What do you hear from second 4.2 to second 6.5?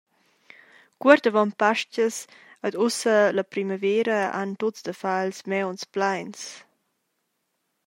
han tuts da far ils mauns pleins.